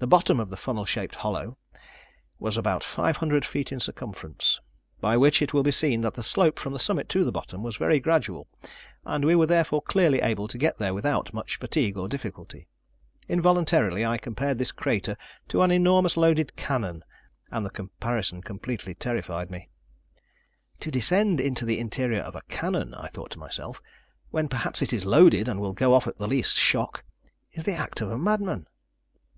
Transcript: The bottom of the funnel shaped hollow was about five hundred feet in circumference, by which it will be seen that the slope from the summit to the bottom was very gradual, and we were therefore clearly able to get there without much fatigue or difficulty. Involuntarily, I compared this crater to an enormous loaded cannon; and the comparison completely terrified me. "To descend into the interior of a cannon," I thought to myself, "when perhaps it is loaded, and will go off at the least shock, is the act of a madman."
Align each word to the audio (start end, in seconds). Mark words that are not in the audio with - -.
The 0.00 0.06
bottom 0.06 0.38
of 0.38 0.50
the 0.50 0.56
funnel 0.58 0.84
shaped 0.84 1.14
hollow 1.14 1.56
was 2.38 2.58
about 2.58 2.84
five 2.84 3.16
hundred 3.16 3.46
feet 3.46 3.72
in 3.72 3.80
circumference, 3.80 4.60
by 5.00 5.16
which 5.16 5.40
it 5.40 5.54
will 5.54 5.62
be 5.62 5.70
seen 5.70 6.02
that 6.02 6.12
the 6.12 6.22
slope 6.22 6.58
from 6.58 6.74
the 6.74 6.78
summit 6.78 7.08
to 7.08 7.24
the 7.24 7.32
bottom 7.32 7.62
was 7.62 7.78
very 7.78 7.98
gradual, 7.98 8.48
and 9.06 9.24
we 9.24 9.34
were 9.34 9.46
therefore 9.46 9.80
clearly 9.80 10.20
able 10.20 10.46
to 10.46 10.58
get 10.58 10.76
there 10.76 10.92
without 10.92 11.32
much 11.32 11.56
fatigue 11.56 11.96
or 11.96 12.06
difficulty. 12.06 12.68
Involuntarily, 13.30 14.04
I 14.04 14.18
compared 14.18 14.58
this 14.58 14.72
crater 14.72 15.16
to 15.48 15.62
an 15.62 15.70
enormous 15.70 16.18
loaded 16.18 16.54
cannon; 16.56 17.02
and 17.50 17.64
the 17.64 17.70
comparison 17.70 18.42
completely 18.42 18.94
terrified 18.94 19.50
me. 19.50 19.70
"To 20.80 20.90
descend 20.90 21.40
into 21.40 21.64
the 21.64 21.78
interior 21.80 22.20
of 22.20 22.36
a 22.36 22.42
cannon," 22.50 22.92
I 22.92 23.08
thought 23.08 23.30
to 23.30 23.38
myself, 23.38 23.80
"when 24.30 24.48
perhaps 24.50 24.82
it 24.82 24.92
is 24.92 25.06
loaded, 25.06 25.48
and 25.48 25.60
will 25.62 25.72
go 25.72 25.94
off 25.94 26.06
at 26.06 26.18
the 26.18 26.28
least 26.28 26.58
shock, 26.58 27.04
is 27.52 27.64
the 27.64 27.72
act 27.72 28.02
of 28.02 28.10
a 28.10 28.18
madman." 28.18 28.66